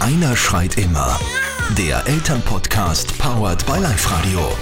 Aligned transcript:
Einer 0.00 0.36
schreit 0.36 0.78
immer. 0.78 1.18
Der 1.76 2.06
Elternpodcast 2.06 3.18
powered 3.18 3.66
by 3.66 3.78
Live 3.78 4.10
Radio. 4.10 4.56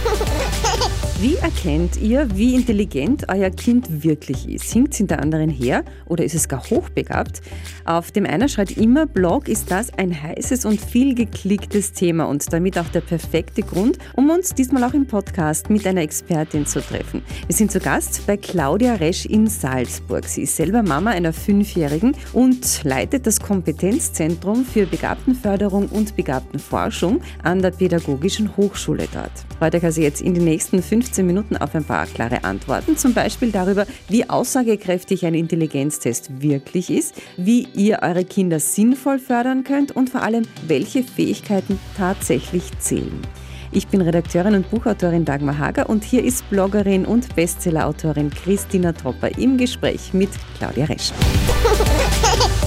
Wie 1.18 1.36
erkennt 1.36 1.96
ihr, 1.96 2.28
wie 2.36 2.54
intelligent 2.54 3.30
euer 3.30 3.48
Kind 3.48 4.04
wirklich 4.04 4.50
ist? 4.50 4.70
Hinkt 4.70 4.92
es 4.92 4.98
hinter 4.98 5.18
anderen 5.18 5.48
her 5.48 5.82
oder 6.04 6.22
ist 6.22 6.34
es 6.34 6.46
gar 6.46 6.62
hochbegabt? 6.68 7.40
Auf 7.86 8.10
dem 8.10 8.26
Einer 8.26 8.48
schreit 8.48 8.72
immer 8.72 9.06
Blog 9.06 9.48
ist 9.48 9.70
das 9.70 9.90
ein 9.94 10.22
heißes 10.22 10.66
und 10.66 10.78
viel 10.78 11.14
geklicktes 11.14 11.94
Thema 11.94 12.24
und 12.24 12.52
damit 12.52 12.78
auch 12.78 12.88
der 12.88 13.00
perfekte 13.00 13.62
Grund, 13.62 13.96
um 14.14 14.28
uns 14.28 14.52
diesmal 14.52 14.84
auch 14.84 14.92
im 14.92 15.06
Podcast 15.06 15.70
mit 15.70 15.86
einer 15.86 16.02
Expertin 16.02 16.66
zu 16.66 16.82
treffen. 16.82 17.22
Wir 17.46 17.56
sind 17.56 17.72
zu 17.72 17.80
Gast 17.80 18.26
bei 18.26 18.36
Claudia 18.36 18.96
Resch 18.96 19.24
in 19.24 19.46
Salzburg. 19.46 20.26
Sie 20.26 20.42
ist 20.42 20.56
selber 20.56 20.82
Mama 20.82 21.12
einer 21.12 21.32
Fünfjährigen 21.32 22.14
und 22.34 22.84
leitet 22.84 23.26
das 23.26 23.40
Kompetenzzentrum 23.40 24.66
für 24.66 24.84
Begabtenförderung 24.84 25.88
und 25.88 26.14
Begabtenforschung 26.14 27.22
an 27.42 27.62
der 27.62 27.70
Pädagogischen 27.70 28.54
Hochschule 28.58 29.08
dort. 29.14 29.32
Heute 29.60 29.80
kann 29.80 29.92
sie 29.92 30.02
jetzt 30.02 30.20
in 30.20 30.34
den 30.34 30.44
nächsten 30.44 30.82
fünf 30.82 31.05
15 31.06 31.24
Minuten 31.24 31.56
auf 31.56 31.74
ein 31.74 31.84
paar 31.84 32.06
klare 32.06 32.42
Antworten, 32.42 32.96
zum 32.96 33.14
Beispiel 33.14 33.52
darüber, 33.52 33.86
wie 34.08 34.28
aussagekräftig 34.28 35.24
ein 35.24 35.34
Intelligenztest 35.34 36.42
wirklich 36.42 36.90
ist, 36.90 37.14
wie 37.36 37.68
ihr 37.74 38.00
eure 38.02 38.24
Kinder 38.24 38.58
sinnvoll 38.58 39.20
fördern 39.20 39.62
könnt 39.62 39.94
und 39.94 40.10
vor 40.10 40.22
allem, 40.22 40.42
welche 40.66 41.04
Fähigkeiten 41.04 41.78
tatsächlich 41.96 42.64
zählen. 42.80 43.22
Ich 43.70 43.86
bin 43.86 44.00
Redakteurin 44.00 44.54
und 44.54 44.68
Buchautorin 44.68 45.24
Dagmar 45.24 45.58
Hager 45.58 45.88
und 45.88 46.02
hier 46.02 46.24
ist 46.24 46.48
Bloggerin 46.50 47.06
und 47.06 47.36
Bestsellerautorin 47.36 48.30
Christina 48.30 48.92
Tropper 48.92 49.38
im 49.38 49.58
Gespräch 49.58 50.12
mit 50.12 50.30
Claudia 50.58 50.86
Resch. 50.86 51.12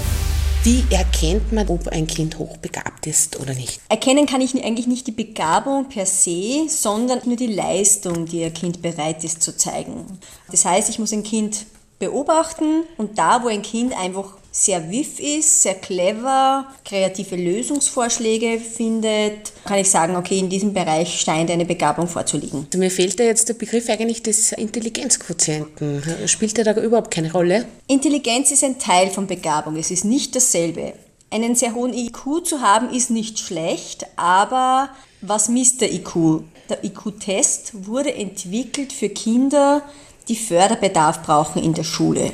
Wie 0.63 0.83
erkennt 0.91 1.53
man, 1.53 1.69
ob 1.69 1.87
ein 1.87 2.05
Kind 2.05 2.37
hochbegabt 2.37 3.07
ist 3.07 3.39
oder 3.39 3.53
nicht? 3.53 3.79
Erkennen 3.87 4.25
kann 4.25 4.41
ich 4.41 4.53
eigentlich 4.61 4.87
nicht 4.87 5.07
die 5.07 5.13
Begabung 5.13 5.87
per 5.87 6.05
se, 6.05 6.67
sondern 6.67 7.21
nur 7.23 7.37
die 7.37 7.47
Leistung, 7.47 8.25
die 8.25 8.43
ein 8.43 8.53
Kind 8.53 8.81
bereit 8.81 9.23
ist 9.23 9.41
zu 9.41 9.55
zeigen. 9.55 10.19
Das 10.51 10.65
heißt, 10.65 10.89
ich 10.89 10.99
muss 10.99 11.13
ein 11.13 11.23
Kind 11.23 11.65
beobachten 11.97 12.83
und 12.97 13.17
da, 13.17 13.41
wo 13.41 13.47
ein 13.47 13.61
Kind 13.61 13.97
einfach 13.97 14.38
sehr 14.51 14.89
wiff 14.89 15.19
ist, 15.19 15.61
sehr 15.61 15.75
clever, 15.75 16.65
kreative 16.83 17.35
Lösungsvorschläge 17.35 18.59
findet, 18.59 19.53
kann 19.65 19.77
ich 19.77 19.89
sagen, 19.89 20.15
okay, 20.15 20.39
in 20.39 20.49
diesem 20.49 20.73
Bereich 20.73 21.19
scheint 21.21 21.51
eine 21.51 21.65
Begabung 21.65 22.07
vorzuliegen. 22.07 22.65
Also 22.65 22.79
mir 22.79 22.91
fehlt 22.91 23.19
da 23.19 23.23
jetzt 23.23 23.47
der 23.49 23.53
Begriff 23.53 23.89
eigentlich 23.89 24.23
des 24.23 24.51
Intelligenzquotienten. 24.53 26.03
Spielt 26.25 26.57
der 26.57 26.65
da 26.65 26.81
überhaupt 26.81 27.11
keine 27.11 27.31
Rolle? 27.31 27.65
Intelligenz 27.87 28.51
ist 28.51 28.63
ein 28.63 28.79
Teil 28.79 29.09
von 29.09 29.27
Begabung, 29.27 29.75
es 29.75 29.91
ist 29.91 30.05
nicht 30.05 30.35
dasselbe. 30.35 30.93
Einen 31.31 31.53
sehr 31.53 31.75
hohen 31.75 31.93
IQ 31.93 32.43
zu 32.43 32.61
haben 32.61 32.89
ist 32.89 33.11
nicht 33.11 33.37
schlecht, 33.37 34.07
aber 34.15 34.89
was 35.21 35.47
misst 35.47 35.81
der 35.81 35.93
IQ? 35.93 36.41
Der 36.69 36.83
IQ-Test 36.83 37.85
wurde 37.85 38.13
entwickelt 38.13 38.93
für 38.93 39.09
Kinder, 39.09 39.83
die 40.27 40.35
Förderbedarf 40.35 41.21
brauchen 41.23 41.61
in 41.63 41.73
der 41.73 41.83
Schule. 41.83 42.31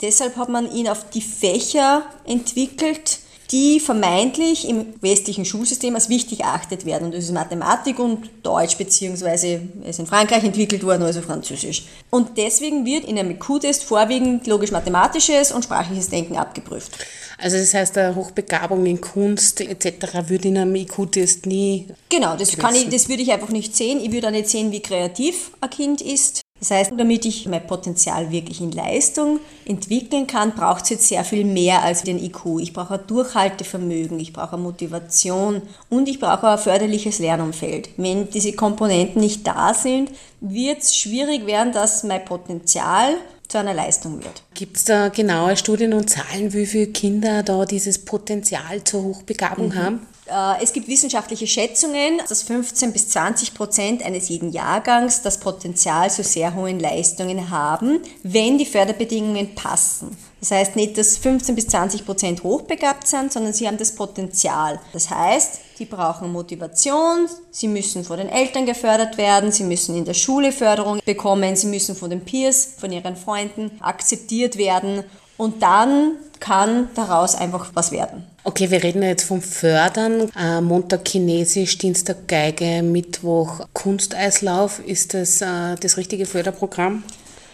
Deshalb 0.00 0.36
hat 0.36 0.48
man 0.48 0.70
ihn 0.72 0.88
auf 0.88 1.10
die 1.10 1.22
Fächer 1.22 2.04
entwickelt, 2.24 3.20
die 3.50 3.80
vermeintlich 3.80 4.68
im 4.68 4.94
westlichen 5.00 5.44
Schulsystem 5.44 5.94
als 5.94 6.08
wichtig 6.08 6.40
erachtet 6.40 6.84
werden. 6.84 7.06
Und 7.06 7.14
das 7.14 7.24
ist 7.24 7.32
Mathematik 7.32 7.98
und 7.98 8.28
Deutsch, 8.42 8.76
beziehungsweise 8.76 9.62
ist 9.84 9.98
in 9.98 10.06
Frankreich 10.06 10.44
entwickelt 10.44 10.84
worden, 10.84 11.02
also 11.02 11.22
Französisch. 11.22 11.84
Und 12.10 12.36
deswegen 12.36 12.84
wird 12.84 13.04
in 13.04 13.18
einem 13.18 13.30
IQ-Test 13.32 13.84
vorwiegend 13.84 14.46
logisch-mathematisches 14.46 15.52
und 15.52 15.64
sprachliches 15.64 16.10
Denken 16.10 16.36
abgeprüft. 16.36 16.92
Also 17.38 17.56
das 17.56 17.72
heißt, 17.72 17.96
eine 17.96 18.16
Hochbegabung 18.16 18.84
in 18.84 19.00
Kunst 19.00 19.60
etc. 19.60 20.28
würde 20.28 20.48
in 20.48 20.58
einem 20.58 20.74
IQ-Test 20.74 21.46
nie. 21.46 21.86
Genau, 22.08 22.36
das, 22.36 22.56
kann 22.56 22.74
ich, 22.74 22.88
das 22.88 23.08
würde 23.08 23.22
ich 23.22 23.32
einfach 23.32 23.50
nicht 23.50 23.74
sehen. 23.74 24.00
Ich 24.00 24.12
würde 24.12 24.26
auch 24.26 24.32
nicht 24.32 24.48
sehen, 24.48 24.72
wie 24.72 24.80
kreativ 24.80 25.52
ein 25.60 25.70
Kind 25.70 26.00
ist. 26.02 26.42
Das 26.60 26.70
heißt, 26.70 26.92
damit 26.96 27.24
ich 27.24 27.46
mein 27.46 27.66
Potenzial 27.66 28.32
wirklich 28.32 28.60
in 28.60 28.72
Leistung 28.72 29.38
entwickeln 29.64 30.26
kann, 30.26 30.54
braucht 30.54 30.84
es 30.84 30.90
jetzt 30.90 31.08
sehr 31.08 31.24
viel 31.24 31.44
mehr 31.44 31.82
als 31.82 32.02
den 32.02 32.22
IQ. 32.22 32.58
Ich 32.60 32.72
brauche 32.72 32.94
ein 32.94 33.06
Durchhaltevermögen, 33.06 34.18
ich 34.18 34.32
brauche 34.32 34.54
eine 34.54 34.62
Motivation 34.62 35.62
und 35.88 36.08
ich 36.08 36.18
brauche 36.18 36.48
ein 36.48 36.58
förderliches 36.58 37.20
Lernumfeld. 37.20 37.90
Wenn 37.96 38.28
diese 38.30 38.52
Komponenten 38.52 39.20
nicht 39.20 39.46
da 39.46 39.72
sind, 39.72 40.10
wird 40.40 40.82
es 40.82 40.96
schwierig 40.96 41.46
werden, 41.46 41.72
dass 41.72 42.02
mein 42.02 42.24
Potenzial 42.24 43.14
zu 43.46 43.58
einer 43.58 43.74
Leistung 43.74 44.22
wird. 44.22 44.42
Gibt 44.54 44.76
es 44.76 44.84
da 44.84 45.08
genaue 45.08 45.56
Studien 45.56 45.94
und 45.94 46.10
Zahlen, 46.10 46.52
wie 46.52 46.66
viele 46.66 46.88
Kinder 46.88 47.42
da 47.42 47.64
dieses 47.64 48.04
Potenzial 48.04 48.84
zur 48.84 49.04
Hochbegabung 49.04 49.68
mhm. 49.68 49.74
haben? 49.74 50.06
Äh, 50.28 50.62
es 50.62 50.72
gibt 50.72 50.88
wissenschaftliche 50.88 51.46
Schätzungen, 51.46 52.20
dass 52.28 52.42
15 52.42 52.92
bis 52.92 53.08
20 53.08 53.54
Prozent 53.54 54.04
eines 54.04 54.28
jeden 54.28 54.52
Jahrgangs 54.52 55.22
das 55.22 55.38
Potenzial 55.40 56.10
zu 56.10 56.22
sehr 56.22 56.54
hohen 56.54 56.78
Leistungen 56.78 57.50
haben, 57.50 58.00
wenn 58.22 58.58
die 58.58 58.66
Förderbedingungen 58.66 59.54
passen. 59.54 60.16
Das 60.40 60.52
heißt 60.52 60.76
nicht, 60.76 60.96
dass 60.96 61.16
15 61.16 61.54
bis 61.54 61.66
20 61.66 62.06
Prozent 62.06 62.44
hochbegabt 62.44 63.06
sind, 63.08 63.32
sondern 63.32 63.52
sie 63.52 63.66
haben 63.66 63.78
das 63.78 63.94
Potenzial. 63.94 64.78
Das 64.92 65.10
heißt, 65.10 65.60
die 65.78 65.84
brauchen 65.84 66.30
Motivation, 66.30 67.28
sie 67.50 67.66
müssen 67.66 68.04
von 68.04 68.18
den 68.18 68.28
Eltern 68.28 68.66
gefördert 68.66 69.18
werden, 69.18 69.50
sie 69.50 69.64
müssen 69.64 69.96
in 69.96 70.04
der 70.04 70.14
Schule 70.14 70.52
Förderung 70.52 71.00
bekommen, 71.04 71.56
sie 71.56 71.66
müssen 71.66 71.96
von 71.96 72.10
den 72.10 72.24
Peers, 72.24 72.68
von 72.78 72.92
ihren 72.92 73.16
Freunden 73.16 73.72
akzeptiert 73.80 74.56
werden 74.58 75.02
und 75.36 75.62
dann 75.62 76.12
kann 76.38 76.88
daraus 76.94 77.34
einfach 77.34 77.70
was 77.74 77.90
werden. 77.90 78.24
Okay, 78.48 78.70
wir 78.70 78.82
reden 78.82 79.02
jetzt 79.02 79.24
vom 79.24 79.42
Fördern. 79.42 80.32
Äh, 80.34 80.62
Montag 80.62 81.06
Chinesisch, 81.06 81.76
Dienstag 81.76 82.26
Geige, 82.26 82.82
Mittwoch 82.82 83.60
Kunsteislauf. 83.74 84.78
Ist 84.78 85.12
das 85.12 85.42
äh, 85.42 85.76
das 85.78 85.98
richtige 85.98 86.24
Förderprogramm? 86.24 87.04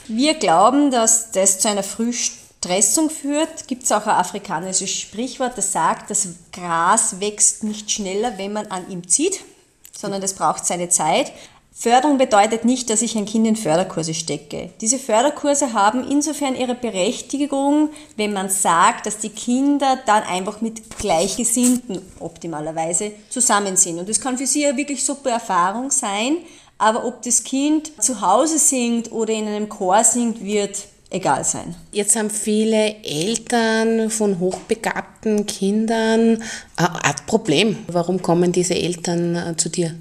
Wir 0.07 0.35
glauben, 0.35 0.93
dass 0.93 1.33
das 1.33 1.59
zu 1.59 1.69
einer 1.69 1.83
Frühstressung 1.83 3.11
führt. 3.11 3.67
Gibt 3.67 3.83
es 3.83 3.91
auch 3.91 4.07
ein 4.07 4.15
afrikanisches 4.15 4.93
Sprichwort, 4.93 5.59
das 5.59 5.73
sagt, 5.73 6.11
das 6.11 6.29
Gras 6.53 7.19
wächst 7.19 7.65
nicht 7.65 7.91
schneller, 7.91 8.39
wenn 8.39 8.53
man 8.53 8.69
an 8.69 8.89
ihm 8.89 9.09
zieht, 9.09 9.41
sondern 9.91 10.21
das 10.21 10.35
braucht 10.35 10.65
seine 10.65 10.91
Zeit. 10.91 11.33
Förderung 11.77 12.19
bedeutet 12.19 12.65
nicht, 12.65 12.89
dass 12.89 13.03
ich 13.03 13.17
ein 13.17 13.27
Kind 13.27 13.49
in 13.49 13.57
Förderkurse 13.57 14.15
stecke. 14.15 14.71
Diese 14.81 14.99
Förderkurse 14.99 15.73
haben 15.73 16.09
insofern 16.09 16.55
ihre 16.55 16.77
Berechtigung, 16.77 17.91
wenn 18.17 18.33
man 18.33 18.49
sagt, 18.49 19.07
dass 19.07 19.19
die 19.19 19.31
Kinder 19.31 19.99
dann 20.07 20.23
einfach 20.23 20.61
mit 20.61 20.97
Gleichgesinnten 20.99 22.01
optimalerweise 22.21 23.11
zusammen 23.29 23.77
sind. 23.77 23.99
Und 23.99 24.09
das 24.09 24.21
kann 24.21 24.39
für 24.39 24.47
sie 24.47 24.65
eine 24.65 24.77
wirklich 24.77 25.05
super 25.05 25.31
Erfahrung 25.31 25.91
sein, 25.91 26.37
aber 26.79 27.05
ob 27.05 27.23
das 27.23 27.43
Kind 27.43 27.91
zu 28.01 28.21
Hause 28.21 28.59
singt 28.59 29.11
oder 29.11 29.33
in 29.33 29.49
einem 29.49 29.69
Chor 29.69 30.05
singt, 30.05 30.45
wird 30.45 30.87
egal 31.11 31.45
sein. 31.45 31.75
Jetzt 31.91 32.15
haben 32.15 32.31
viele 32.31 33.03
Eltern 33.03 34.11
von 34.11 34.39
hochbegabten 34.39 35.45
Kindern 35.47 36.43
ein 36.77 37.15
Problem. 37.27 37.79
Warum 37.89 38.23
kommen 38.23 38.53
diese 38.53 38.75
Eltern 38.75 39.35
äh, 39.35 39.57
zu 39.57 39.69
dir? 39.69 39.95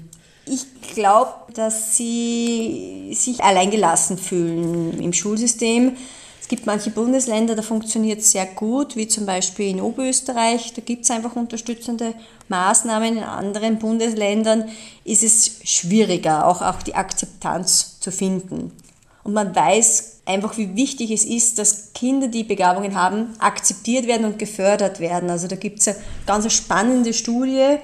Ich 0.46 0.66
glaube, 0.94 1.32
dass 1.54 1.96
sie 1.96 3.10
sich 3.12 3.42
alleingelassen 3.42 4.18
fühlen 4.18 5.00
im 5.00 5.12
Schulsystem. 5.12 5.96
Es 6.40 6.48
gibt 6.48 6.66
manche 6.66 6.90
Bundesländer, 6.90 7.54
da 7.54 7.62
funktioniert 7.62 8.20
es 8.20 8.32
sehr 8.32 8.44
gut, 8.44 8.96
wie 8.96 9.08
zum 9.08 9.24
Beispiel 9.24 9.70
in 9.70 9.80
Oberösterreich. 9.80 10.74
Da 10.74 10.82
gibt 10.82 11.04
es 11.04 11.10
einfach 11.10 11.36
unterstützende 11.36 12.14
Maßnahmen. 12.48 13.16
In 13.16 13.22
anderen 13.22 13.78
Bundesländern 13.78 14.68
ist 15.04 15.22
es 15.22 15.60
schwieriger, 15.64 16.46
auch, 16.46 16.60
auch 16.60 16.82
die 16.82 16.94
Akzeptanz 16.94 17.98
zu 18.00 18.12
finden. 18.12 18.72
Und 19.22 19.32
man 19.32 19.56
weiß 19.56 20.20
einfach, 20.26 20.58
wie 20.58 20.76
wichtig 20.76 21.10
es 21.10 21.24
ist, 21.24 21.58
dass 21.58 21.94
Kinder, 21.94 22.28
die 22.28 22.44
Begabungen 22.44 22.94
haben, 22.94 23.34
akzeptiert 23.38 24.06
werden 24.06 24.26
und 24.26 24.38
gefördert 24.38 25.00
werden. 25.00 25.30
Also 25.30 25.48
da 25.48 25.56
gibt 25.56 25.80
es 25.80 25.88
eine 25.88 25.96
ganz 26.26 26.52
spannende 26.52 27.14
Studie, 27.14 27.78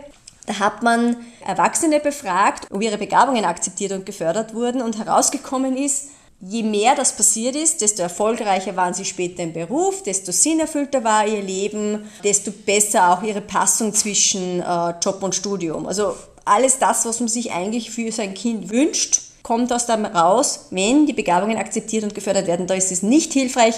da 0.46 0.58
hat 0.58 0.82
man 0.82 1.16
Erwachsene 1.46 2.00
befragt, 2.00 2.66
ob 2.70 2.82
ihre 2.82 2.98
Begabungen 2.98 3.44
akzeptiert 3.44 3.92
und 3.92 4.06
gefördert 4.06 4.54
wurden 4.54 4.82
und 4.82 4.98
herausgekommen 4.98 5.76
ist, 5.76 6.08
je 6.40 6.62
mehr 6.62 6.94
das 6.94 7.14
passiert 7.14 7.54
ist, 7.54 7.82
desto 7.82 8.02
erfolgreicher 8.02 8.75
waren 8.76 8.94
sie 8.94 9.04
später 9.04 9.42
im 9.42 9.52
Beruf, 9.52 10.02
desto 10.02 10.32
sinnerfüllter 10.32 11.04
war 11.04 11.26
ihr 11.26 11.42
Leben, 11.42 12.10
desto 12.25 12.50
besser 12.50 13.12
auch 13.12 13.22
ihre 13.22 13.42
Passung 13.42 13.92
zwischen 13.92 14.60
äh, 14.60 14.94
Job 15.02 15.22
und 15.22 15.34
Studium. 15.34 15.87
Also 15.87 16.14
alles 16.44 16.78
das, 16.78 17.04
was 17.04 17.20
man 17.20 17.28
sich 17.28 17.52
eigentlich 17.52 17.90
für 17.90 18.10
sein 18.10 18.34
Kind 18.34 18.70
wünscht, 18.70 19.20
kommt 19.43 19.72
aus 19.72 19.86
dem 19.86 20.04
raus, 20.04 20.66
wenn 20.70 21.06
die 21.06 21.12
Begabungen 21.12 21.56
akzeptiert 21.56 22.04
und 22.04 22.14
gefördert 22.14 22.46
werden. 22.46 22.66
Da 22.66 22.75
ist 22.75 22.93
es 22.93 23.02
nicht 23.02 23.32
hilfreich, 23.32 23.75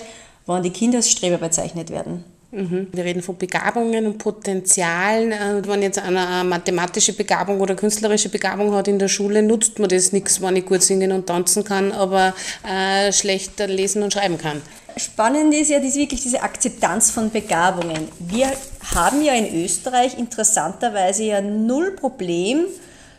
wenn 0.47 0.62
die 0.62 0.70
Kinder 0.70 0.99
als 0.99 1.11
Streber 1.11 1.38
bezeichnet 1.38 1.91
werden. 1.91 2.25
Mhm. 2.55 2.89
Wir 2.93 3.05
reden 3.05 3.23
von 3.23 3.39
Begabungen 3.39 4.05
und 4.05 4.19
Potenzialen. 4.19 5.33
Äh, 5.33 5.67
wenn 5.67 5.81
jetzt 5.81 5.99
einer 5.99 6.29
eine 6.29 6.49
mathematische 6.49 7.15
Begabung 7.15 7.61
oder 7.61 7.75
künstlerische 7.75 8.29
Begabung 8.29 8.75
hat 8.75 8.89
in 8.89 8.99
der 8.99 9.09
Schule, 9.09 9.43
nutzt 9.43 9.79
man 9.79 9.89
das 9.89 10.13
nichts, 10.13 10.43
wenn 10.43 10.57
ich 10.57 10.67
gut 10.67 10.83
singen 10.83 11.13
und 11.13 11.27
tanzen 11.27 11.65
kann, 11.65 11.93
aber 11.93 12.35
äh, 12.69 13.11
schlecht 13.11 13.59
lesen 13.59 14.03
und 14.03 14.13
schreiben 14.13 14.37
kann. 14.37 14.61
Spannend 14.99 15.55
ist 15.55 15.71
ja 15.71 15.81
das 15.81 15.97
wirklich 15.97 16.21
diese 16.21 16.43
Akzeptanz 16.43 17.11
von 17.11 17.31
Begabungen. 17.31 18.09
Wir 18.19 18.53
haben 18.95 19.23
ja 19.23 19.33
in 19.33 19.65
Österreich 19.65 20.19
interessanterweise 20.19 21.25
ja 21.25 21.41
null 21.41 21.93
Problem, 21.93 22.67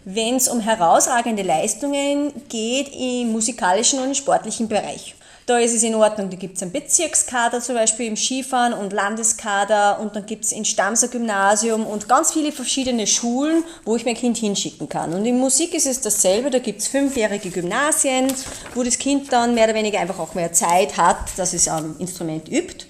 wenn 0.05 0.35
es 0.35 0.47
um 0.47 0.59
herausragende 0.59 1.41
Leistungen 1.41 2.31
geht 2.49 2.91
im 2.93 3.31
musikalischen 3.31 3.97
und 3.97 4.15
sportlichen 4.15 4.67
Bereich. 4.67 5.15
Da 5.45 5.57
ist 5.59 5.75
es 5.75 5.83
in 5.83 5.93
Ordnung, 5.95 6.29
da 6.29 6.37
gibt 6.37 6.55
es 6.55 6.61
einen 6.61 6.71
Bezirkskader 6.71 7.59
zum 7.59 7.75
Beispiel 7.75 8.07
im 8.07 8.15
Skifahren 8.15 8.71
und 8.71 8.93
Landeskader 8.93 9.99
und 9.99 10.15
dann 10.15 10.25
gibt 10.25 10.45
es 10.45 10.53
ein 10.53 10.63
Stamser 10.63 11.09
Gymnasium 11.09 11.85
und 11.85 12.07
ganz 12.07 12.31
viele 12.31 12.53
verschiedene 12.53 13.07
Schulen, 13.07 13.65
wo 13.83 13.97
ich 13.97 14.05
mein 14.05 14.15
Kind 14.15 14.37
hinschicken 14.37 14.87
kann. 14.87 15.13
Und 15.13 15.25
in 15.25 15.37
Musik 15.37 15.73
ist 15.73 15.85
es 15.85 15.99
dasselbe, 15.99 16.49
da 16.49 16.59
gibt 16.59 16.79
es 16.79 16.87
fünfjährige 16.87 17.49
Gymnasien, 17.49 18.31
wo 18.73 18.83
das 18.83 18.97
Kind 18.97 19.33
dann 19.33 19.53
mehr 19.53 19.65
oder 19.65 19.75
weniger 19.75 19.99
einfach 19.99 20.19
auch 20.19 20.33
mehr 20.33 20.53
Zeit 20.53 20.95
hat, 20.95 21.17
dass 21.35 21.53
es 21.53 21.67
am 21.67 21.97
Instrument 21.99 22.47
übt. 22.47 22.85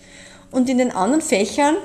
Und 0.51 0.69
in 0.69 0.77
den 0.77 0.91
anderen 0.91 1.23
Fächern 1.23 1.75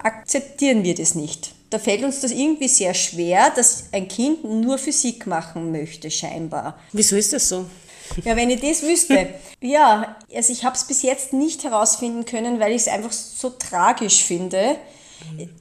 akzeptieren 0.00 0.84
wir 0.84 0.94
das 0.94 1.16
nicht. 1.16 1.52
Da 1.70 1.80
fällt 1.80 2.04
uns 2.04 2.20
das 2.20 2.30
irgendwie 2.30 2.68
sehr 2.68 2.94
schwer, 2.94 3.50
dass 3.56 3.86
ein 3.90 4.06
Kind 4.06 4.44
nur 4.44 4.78
Physik 4.78 5.26
machen 5.26 5.72
möchte, 5.72 6.12
scheinbar. 6.12 6.78
Wieso 6.92 7.16
ist 7.16 7.32
das 7.32 7.48
so? 7.48 7.64
Ja, 8.24 8.36
wenn 8.36 8.50
ich 8.50 8.60
das 8.60 8.82
wüsste. 8.82 9.28
Ja, 9.64 10.16
also 10.34 10.52
ich 10.52 10.64
habe 10.64 10.74
es 10.74 10.82
bis 10.82 11.02
jetzt 11.02 11.32
nicht 11.32 11.62
herausfinden 11.62 12.24
können, 12.24 12.58
weil 12.58 12.72
ich 12.72 12.82
es 12.82 12.88
einfach 12.88 13.12
so 13.12 13.50
tragisch 13.50 14.24
finde. 14.24 14.76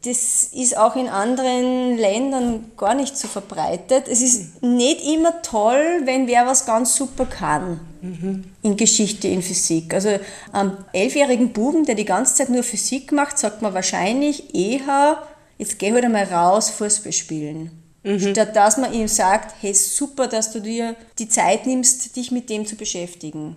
Das 0.03 0.43
ist 0.43 0.75
auch 0.75 0.95
in 0.95 1.07
anderen 1.07 1.97
Ländern 1.97 2.71
gar 2.77 2.95
nicht 2.95 3.15
so 3.15 3.27
verbreitet. 3.27 4.07
Es 4.07 4.21
ist 4.21 4.63
nicht 4.63 5.05
immer 5.05 5.41
toll, 5.43 6.01
wenn 6.05 6.27
wer 6.27 6.47
was 6.47 6.65
ganz 6.65 6.95
super 6.95 7.25
kann. 7.25 7.79
Mhm. 8.01 8.43
In 8.63 8.75
Geschichte, 8.75 9.27
in 9.27 9.41
Physik. 9.41 9.93
Also 9.93 10.19
am 10.51 10.83
elfjährigen 10.93 11.53
Buben, 11.53 11.85
der 11.85 11.95
die 11.95 12.05
ganze 12.05 12.35
Zeit 12.35 12.49
nur 12.49 12.63
Physik 12.63 13.11
macht, 13.11 13.37
sagt 13.37 13.61
man 13.61 13.73
wahrscheinlich 13.73 14.55
eher, 14.55 15.21
jetzt 15.57 15.77
geh 15.79 15.93
halt 15.93 16.05
einmal 16.05 16.25
raus, 16.25 16.71
Fußball 16.71 17.13
spielen. 17.13 17.80
Mhm. 18.03 18.31
Statt 18.31 18.55
dass 18.55 18.77
man 18.77 18.93
ihm 18.93 19.07
sagt, 19.07 19.55
hey, 19.61 19.73
super, 19.73 20.27
dass 20.27 20.51
du 20.51 20.59
dir 20.59 20.95
die 21.19 21.29
Zeit 21.29 21.65
nimmst, 21.65 22.15
dich 22.15 22.31
mit 22.31 22.49
dem 22.49 22.65
zu 22.65 22.75
beschäftigen. 22.75 23.55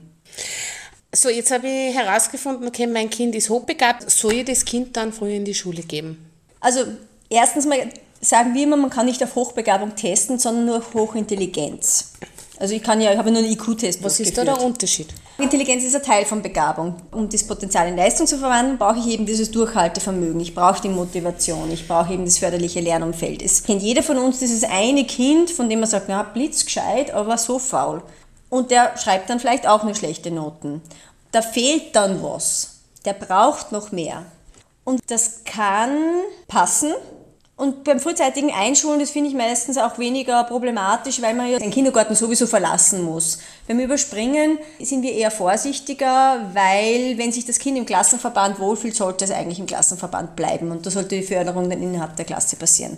So, 1.14 1.28
jetzt 1.28 1.50
habe 1.52 1.66
ich 1.68 1.94
herausgefunden, 1.94 2.66
okay, 2.66 2.86
mein 2.86 3.08
Kind 3.08 3.34
ist 3.34 3.48
hochbegabt. 3.48 4.10
Soll 4.10 4.34
ich 4.34 4.44
das 4.46 4.64
Kind 4.64 4.96
dann 4.96 5.12
früher 5.12 5.34
in 5.34 5.44
die 5.44 5.54
Schule 5.54 5.82
geben? 5.82 6.30
Also, 6.60 6.84
erstens 7.30 7.66
mal 7.66 7.88
sagen 8.20 8.54
wir 8.54 8.64
immer, 8.64 8.76
man 8.76 8.90
kann 8.90 9.06
nicht 9.06 9.22
auf 9.22 9.34
Hochbegabung 9.34 9.94
testen, 9.94 10.38
sondern 10.38 10.66
nur 10.66 10.78
auf 10.78 10.94
Hochintelligenz. 10.94 12.14
Also 12.58 12.74
ich 12.74 12.82
kann 12.82 13.00
ja, 13.00 13.12
ich 13.12 13.18
habe 13.18 13.30
nur 13.30 13.42
einen 13.42 13.52
IQ-Test 13.52 14.02
Was 14.02 14.20
ist 14.20 14.38
da 14.38 14.44
der 14.44 14.60
Unterschied? 14.60 15.08
Intelligenz 15.38 15.82
ist 15.82 15.96
ein 15.96 16.02
Teil 16.02 16.24
von 16.24 16.40
Begabung. 16.40 16.94
Um 17.10 17.28
das 17.28 17.44
Potenzial 17.44 17.88
in 17.88 17.96
Leistung 17.96 18.26
zu 18.26 18.38
verwandeln, 18.38 18.78
brauche 18.78 18.98
ich 19.00 19.08
eben 19.08 19.26
dieses 19.26 19.50
Durchhaltevermögen. 19.50 20.40
Ich 20.40 20.54
brauche 20.54 20.80
die 20.80 20.88
Motivation. 20.88 21.70
Ich 21.72 21.88
brauche 21.88 22.12
eben 22.12 22.24
das 22.24 22.38
förderliche 22.38 22.80
Lernumfeld. 22.80 23.42
Es 23.42 23.64
kennt 23.64 23.82
jeder 23.82 24.02
von 24.02 24.18
uns 24.18 24.38
dieses 24.38 24.62
eine 24.62 25.04
Kind, 25.04 25.50
von 25.50 25.68
dem 25.68 25.80
man 25.80 25.88
sagt, 25.88 26.06
na, 26.08 26.22
blitzgescheit, 26.22 27.12
aber 27.12 27.36
so 27.38 27.58
faul. 27.58 28.02
Und 28.50 28.70
der 28.70 28.96
schreibt 28.98 29.30
dann 29.30 29.40
vielleicht 29.40 29.66
auch 29.66 29.82
nur 29.82 29.96
schlechte 29.96 30.30
Noten. 30.30 30.80
Da 31.32 31.42
fehlt 31.42 31.96
dann 31.96 32.22
was. 32.22 32.78
Der 33.04 33.14
braucht 33.14 33.72
noch 33.72 33.90
mehr. 33.90 34.24
Und 34.84 35.00
das 35.08 35.42
kann 35.44 36.20
passen, 36.46 36.92
und 37.56 37.84
beim 37.84 38.00
frühzeitigen 38.00 38.50
Einschulen, 38.50 38.98
das 38.98 39.10
finde 39.10 39.30
ich 39.30 39.36
meistens 39.36 39.78
auch 39.78 39.96
weniger 39.98 40.42
problematisch, 40.42 41.22
weil 41.22 41.34
man 41.34 41.48
ja 41.48 41.60
den 41.60 41.70
Kindergarten 41.70 42.16
sowieso 42.16 42.48
verlassen 42.48 43.02
muss. 43.02 43.38
Beim 43.68 43.78
Überspringen 43.78 44.58
sind 44.80 45.02
wir 45.02 45.12
eher 45.12 45.30
vorsichtiger, 45.30 46.50
weil 46.52 47.16
wenn 47.16 47.30
sich 47.30 47.46
das 47.46 47.60
Kind 47.60 47.78
im 47.78 47.86
Klassenverband 47.86 48.58
wohlfühlt, 48.58 48.96
sollte 48.96 49.24
es 49.24 49.30
eigentlich 49.30 49.60
im 49.60 49.66
Klassenverband 49.66 50.34
bleiben 50.34 50.72
und 50.72 50.84
da 50.84 50.90
sollte 50.90 51.14
die 51.14 51.22
Förderung 51.22 51.70
dann 51.70 51.80
innerhalb 51.80 52.16
der 52.16 52.24
Klasse 52.24 52.56
passieren. 52.56 52.96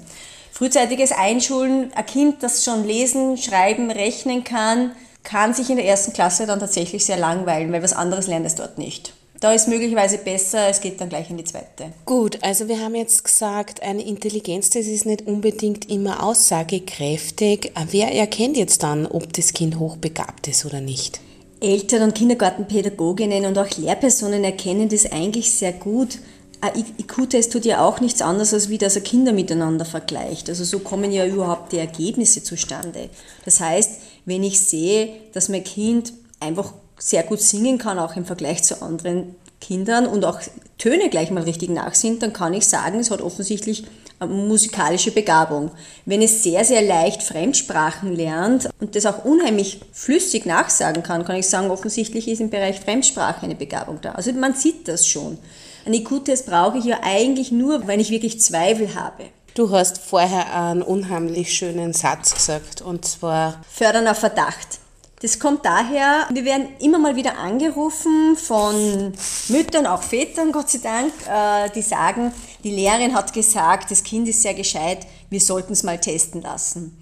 Frühzeitiges 0.53 1.12
Einschulen, 1.12 1.93
ein 1.94 2.06
Kind, 2.06 2.43
das 2.43 2.64
schon 2.64 2.87
lesen, 2.87 3.37
schreiben, 3.37 3.91
rechnen 3.91 4.43
kann, 4.43 4.93
kann 5.23 5.52
sich 5.52 5.69
in 5.69 5.76
der 5.76 5.85
ersten 5.85 6.14
Klasse 6.14 6.47
dann 6.47 6.61
tatsächlich 6.61 7.05
sehr 7.05 7.19
langweilen, 7.19 7.73
weil 7.73 7.82
was 7.82 7.93
anderes 7.93 8.26
lernt 8.26 8.47
es 8.47 8.55
dort 8.55 8.79
nicht. 8.79 9.12
Da 9.47 9.53
ist 9.53 9.69
möglicherweise 9.69 10.19
besser, 10.19 10.69
es 10.69 10.81
geht 10.81 11.01
dann 11.01 11.09
gleich 11.09 11.31
in 11.31 11.37
die 11.37 11.45
zweite. 11.45 11.93
Gut, 12.05 12.37
also 12.43 12.67
wir 12.67 12.81
haben 12.81 12.97
jetzt 12.97 13.23
gesagt, 13.23 13.81
eine 13.81 14.05
Intelligenz, 14.05 14.71
das 14.71 14.87
ist 14.87 15.07
nicht 15.07 15.25
unbedingt 15.25 15.89
immer 15.89 16.25
aussagekräftig. 16.25 17.71
Wer 17.93 18.13
erkennt 18.13 18.57
jetzt 18.57 18.83
dann, 18.83 19.07
ob 19.07 19.33
das 19.35 19.53
Kind 19.53 19.79
hochbegabt 19.79 20.49
ist 20.49 20.67
oder 20.67 20.81
nicht? 20.81 21.21
Eltern 21.61 22.03
und 22.03 22.17
Kindergartenpädagoginnen 22.17 23.47
und 23.47 23.57
auch 23.57 23.71
Lehrpersonen 23.77 24.43
erkennen 24.43 24.89
das 24.89 25.13
eigentlich 25.13 25.53
sehr 25.53 25.75
gut. 25.75 26.19
Ein 26.61 26.85
IQ-Test 26.99 27.53
tut 27.53 27.65
ja 27.67 27.87
auch 27.87 28.01
nichts 28.01 28.23
anderes, 28.23 28.53
als 28.53 28.69
wie 28.69 28.79
das 28.79 28.97
er 28.97 29.03
Kinder 29.03 29.33
miteinander 29.33 29.85
vergleicht. 29.85 30.49
Also 30.49 30.65
so 30.65 30.81
kommen 30.81 31.13
ja 31.13 31.25
überhaupt 31.25 31.71
die 31.71 31.79
Ergebnisse 31.79 32.43
zustande. 32.43 33.11
Das 33.45 33.61
heißt, 33.61 33.93
wenn 34.25 34.43
ich 34.43 34.59
sehe, 34.59 35.11
dass 35.35 35.49
mein 35.49 35.63
Kind 35.63 36.15
einfach 36.41 36.73
sehr 36.99 37.23
gut 37.23 37.41
singen 37.41 37.79
kann, 37.79 37.99
auch 37.99 38.17
im 38.17 38.25
Vergleich 38.25 38.63
zu 38.63 38.83
anderen 38.83 39.35
Kindern 39.61 40.07
und 40.07 40.25
auch 40.25 40.41
Töne 40.79 41.09
gleich 41.09 41.31
mal 41.31 41.43
richtig 41.43 41.71
nachsingt, 41.71 42.23
dann 42.23 42.33
kann 42.33 42.55
ich 42.55 42.67
sagen, 42.67 42.99
es 42.99 43.11
hat 43.11 43.23
offensichtlich 43.23 43.85
eine 44.19 44.33
musikalische 44.33 45.11
Begabung. 45.11 45.71
Wenn 46.05 46.23
es 46.23 46.43
sehr, 46.43 46.65
sehr 46.65 46.83
leicht 46.83 47.23
Fremdsprachen 47.23 48.15
lernt 48.15 48.69
und 48.81 48.97
das 48.97 49.07
auch 49.07 49.25
unheimlich 49.25 49.81
flüssig 49.93 50.47
nachsagen 50.47 51.03
kann, 51.03 51.25
kann 51.25 51.37
ich 51.37 51.49
sagen, 51.49 51.71
offensichtlich 51.71 52.29
ist 52.29 52.41
im 52.41 52.51
Bereich 52.51 52.81
Fremdsprache 52.81 53.45
eine 53.45 53.55
Begabung 53.55 53.99
da. 54.01 54.13
Also 54.13 54.33
man 54.33 54.55
sieht 54.55 54.89
das 54.89 55.07
schon. 55.07 55.39
Ein 55.85 55.95
IQ-Test 55.95 56.47
brauche 56.47 56.79
ich 56.79 56.85
ja 56.85 57.01
eigentlich 57.03 57.53
nur, 57.53 57.87
wenn 57.87 58.01
ich 58.01 58.11
wirklich 58.11 58.41
Zweifel 58.41 58.95
habe. 58.95 59.25
Du 59.55 59.71
hast 59.71 59.99
vorher 59.99 60.55
einen 60.55 60.83
unheimlich 60.83 61.55
schönen 61.55 61.93
Satz 61.93 62.35
gesagt 62.35 62.83
und 62.83 63.07
zwar 63.07 63.63
Fördern 63.71 64.09
auf 64.09 64.19
Verdacht. 64.19 64.81
Das 65.21 65.39
kommt 65.39 65.65
daher, 65.65 66.27
wir 66.31 66.45
werden 66.45 66.69
immer 66.79 66.99
mal 66.99 67.17
wieder 67.17 67.39
angerufen 67.39 68.37
von 68.37 69.15
Müttern, 69.49 69.87
auch 69.87 70.03
Vätern, 70.03 70.53
Gott 70.53 70.69
sei 70.69 70.81
Dank, 70.83 71.13
äh, 71.27 71.71
die 71.75 71.81
sagen, 71.81 72.33
die 72.65 72.71
Lehrerin 72.71 73.15
hat 73.15 73.33
gesagt, 73.33 73.91
das 73.91 74.03
Kind 74.03 74.29
ist 74.29 74.43
sehr 74.43 74.53
gescheit, 74.53 75.07
wir 75.31 75.41
sollten 75.41 75.73
es 75.73 75.85
mal 75.85 75.99
testen 75.99 76.43
lassen. 76.43 76.99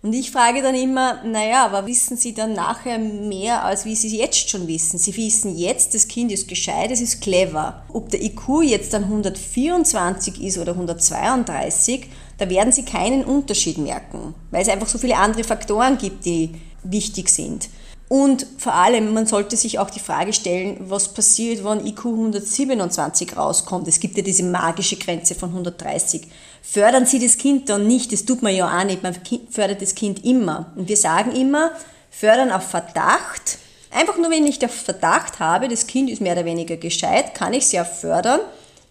Und 0.00 0.14
ich 0.14 0.30
frage 0.30 0.62
dann 0.62 0.76
immer, 0.76 1.22
naja, 1.24 1.66
aber 1.66 1.86
wissen 1.86 2.16
Sie 2.16 2.32
dann 2.32 2.54
nachher 2.54 2.98
mehr, 2.98 3.64
als 3.64 3.84
wie 3.84 3.96
Sie 3.96 4.16
jetzt 4.16 4.48
schon 4.48 4.66
wissen? 4.66 4.96
Sie 4.96 5.14
wissen 5.16 5.58
jetzt, 5.58 5.92
das 5.92 6.08
Kind 6.08 6.32
ist 6.32 6.48
gescheit, 6.48 6.90
es 6.92 7.00
ist 7.00 7.20
clever. 7.20 7.82
Ob 7.92 8.08
der 8.08 8.22
IQ 8.22 8.62
jetzt 8.62 8.94
dann 8.94 9.04
124 9.04 10.40
ist 10.40 10.56
oder 10.56 10.72
132, 10.72 12.08
da 12.38 12.48
werden 12.48 12.72
Sie 12.72 12.84
keinen 12.84 13.24
Unterschied 13.24 13.76
merken, 13.78 14.34
weil 14.52 14.62
es 14.62 14.68
einfach 14.68 14.86
so 14.86 14.98
viele 14.98 15.16
andere 15.16 15.42
Faktoren 15.42 15.98
gibt, 15.98 16.24
die 16.24 16.54
wichtig 16.82 17.28
sind. 17.28 17.68
Und 18.08 18.46
vor 18.56 18.72
allem, 18.72 19.12
man 19.12 19.26
sollte 19.26 19.56
sich 19.56 19.78
auch 19.78 19.90
die 19.90 20.00
Frage 20.00 20.32
stellen, 20.32 20.78
was 20.80 21.12
passiert, 21.12 21.62
wenn 21.62 21.86
IQ 21.86 22.06
127 22.06 23.36
rauskommt. 23.36 23.86
Es 23.86 24.00
gibt 24.00 24.16
ja 24.16 24.22
diese 24.22 24.44
magische 24.44 24.96
Grenze 24.96 25.34
von 25.34 25.50
130. 25.50 26.22
Fördern 26.62 27.04
Sie 27.04 27.18
das 27.18 27.36
Kind 27.36 27.68
dann 27.68 27.86
nicht, 27.86 28.12
das 28.12 28.24
tut 28.24 28.42
man 28.42 28.54
ja 28.54 28.66
auch 28.66 28.84
nicht, 28.84 29.02
man 29.02 29.14
fördert 29.50 29.82
das 29.82 29.94
Kind 29.94 30.24
immer. 30.24 30.72
Und 30.76 30.88
wir 30.88 30.96
sagen 30.96 31.32
immer, 31.32 31.72
fördern 32.10 32.50
auf 32.50 32.68
Verdacht. 32.68 33.58
Einfach 33.90 34.16
nur, 34.16 34.30
wenn 34.30 34.46
ich 34.46 34.58
den 34.58 34.70
Verdacht 34.70 35.38
habe, 35.38 35.68
das 35.68 35.86
Kind 35.86 36.08
ist 36.08 36.22
mehr 36.22 36.32
oder 36.32 36.44
weniger 36.46 36.78
gescheit, 36.78 37.34
kann 37.34 37.52
ich 37.52 37.64
es 37.64 37.72
ja 37.72 37.84
fördern. 37.84 38.40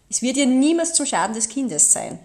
Es 0.09 0.21
wird 0.21 0.37
ja 0.37 0.45
niemals 0.45 0.93
zum 0.93 1.05
Schaden 1.07 1.35
des 1.35 1.49
Kindes 1.49 1.91
sein. 1.91 2.19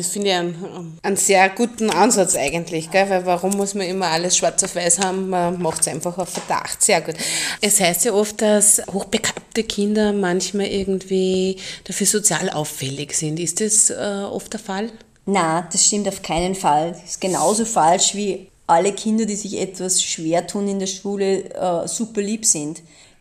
Das 0.00 0.08
finde 0.08 0.28
ich 0.28 0.34
einen, 0.34 0.98
einen, 1.02 1.16
sehr 1.16 1.50
guten 1.50 1.90
Ansatz 1.90 2.34
eigentlich, 2.34 2.90
gell? 2.90 3.10
weil 3.10 3.26
warum 3.26 3.54
muss 3.58 3.74
man 3.74 3.86
immer 3.86 4.06
alles 4.06 4.34
schwarz 4.34 4.64
auf 4.64 4.74
weiß 4.74 5.00
haben? 5.00 5.28
Man 5.28 5.60
macht 5.60 5.82
es 5.82 5.88
einfach 5.88 6.16
auf 6.16 6.30
Verdacht. 6.30 6.82
Sehr 6.82 7.02
gut. 7.02 7.16
Es 7.60 7.80
heißt 7.80 8.06
ja 8.06 8.14
oft, 8.14 8.40
dass 8.40 8.80
hochbegabte 8.90 9.62
Kinder 9.64 10.14
manchmal 10.14 10.68
irgendwie 10.68 11.56
dafür 11.84 12.06
sozial 12.06 12.48
auffällig 12.48 13.12
sind. 13.12 13.38
Ist 13.38 13.60
das 13.60 13.90
äh, 13.90 14.24
oft 14.24 14.50
der 14.54 14.60
Fall? 14.60 14.90
Na, 15.26 15.68
das 15.70 15.84
stimmt 15.84 16.08
auf 16.08 16.22
keinen 16.22 16.54
Fall. 16.54 16.92
Das 16.92 17.04
ist 17.04 17.20
genauso 17.20 17.66
falsch 17.66 18.14
wie 18.14 18.48
alle 18.66 18.94
Kinder, 18.94 19.26
die 19.26 19.36
sich 19.36 19.60
etwas 19.60 20.02
schwer 20.02 20.46
tun 20.46 20.66
in 20.66 20.78
der 20.78 20.86
Schule, 20.86 21.44
äh, 21.52 21.86
super 21.86 22.22
lieb 22.22 22.46
sind. 22.46 22.80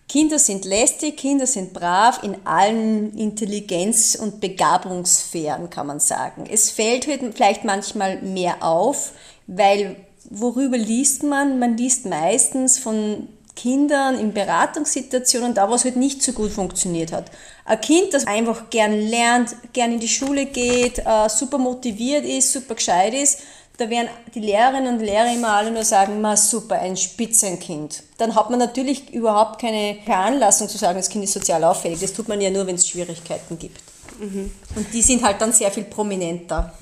Kinder 0.10 0.40
sind 0.40 0.66
lästig, 0.66 1.18
Kinder 1.18 1.46
sind 1.46 1.72
brav 1.72 2.24
in 2.24 2.36
allen 2.44 3.16
Intelligenz- 3.16 4.16
und 4.16 4.42
Begabungssphären, 4.42 5.70
kann 5.70 5.86
man 5.86 6.00
sagen. 6.00 6.46
Es 6.50 6.72
fällt 6.72 7.08
halt 7.08 7.22
vielleicht 7.36 7.64
manchmal 7.64 8.20
mehr 8.24 8.64
auf, 8.64 9.12
weil 9.46 9.96
worüber 10.30 10.80
liest 10.80 11.22
man? 11.22 11.60
Man 11.60 11.78
liest 11.78 12.08
meistens 12.08 12.80
von 12.80 13.30
Kindern 13.56 14.18
in 14.18 14.34
Beratungssituationen, 14.34 15.54
da 15.54 15.70
wo 15.70 15.76
es 15.76 15.84
halt 15.84 15.96
nicht 15.96 16.24
so 16.24 16.32
gut 16.32 16.52
funktioniert 16.52 17.12
hat. 17.12 17.30
Ein 17.66 17.80
Kind, 17.80 18.14
das 18.14 18.26
einfach 18.26 18.72
gern 18.72 19.00
lernt, 19.00 19.56
gern 19.74 19.92
in 19.92 20.00
die 20.00 20.08
Schule 20.08 20.48
geht, 20.48 21.00
äh, 21.00 21.30
super 21.30 21.60
motiviert 21.60 22.26
ist, 22.26 22.52
super 22.52 22.76
gescheit 22.76 23.14
ist, 23.14 23.42
da 23.80 23.90
werden 23.90 24.10
die 24.36 24.42
Lehrerinnen 24.42 24.96
und 24.96 25.00
Lehrer 25.00 25.34
immer 25.34 25.54
alle 25.54 25.72
nur 25.72 25.86
sagen, 25.86 26.20
ma 26.20 26.36
super, 26.36 26.80
ein 26.80 26.98
Spitzenkind. 26.98 28.04
Dann 28.18 28.36
hat 28.36 28.50
man 28.50 28.60
natürlich 28.60 29.14
überhaupt 29.14 29.62
keine 29.62 29.98
Veranlassung 30.04 30.68
zu 30.68 30.78
sagen, 30.78 30.98
das 30.98 31.10
Kind 31.10 31.24
ist 31.24 31.34
sozial 31.34 31.64
auffällig. 31.64 32.00
Das 32.02 32.14
tut 32.14 32.28
man 32.28 32.42
ja 32.42 32.50
nur, 32.50 32.68
wenn 32.68 32.76
es 32.76 32.88
Schwierigkeiten 32.88 33.58
gibt. 33.58 33.82
Mhm. 34.20 34.52
Und 34.76 34.94
die 34.94 35.02
sind 35.02 35.24
halt 35.24 35.40
dann 35.40 35.54
sehr 35.54 35.72
viel 35.72 35.86
prominenter. 35.86 36.74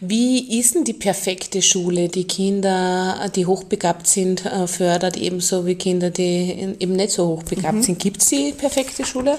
Wie 0.00 0.58
ist 0.58 0.74
denn 0.74 0.84
die 0.84 0.92
perfekte 0.92 1.62
Schule, 1.62 2.08
die 2.08 2.26
Kinder, 2.26 3.30
die 3.34 3.46
hochbegabt 3.46 4.06
sind, 4.06 4.44
äh, 4.44 4.66
fördert, 4.66 5.16
ebenso 5.16 5.64
wie 5.64 5.76
Kinder, 5.76 6.10
die 6.10 6.76
eben 6.78 6.92
nicht 6.92 7.12
so 7.12 7.26
hochbegabt 7.28 7.76
mhm. 7.76 7.82
sind? 7.82 7.98
Gibt 8.00 8.20
es 8.20 8.28
die 8.28 8.52
perfekte 8.52 9.04
Schule? 9.04 9.38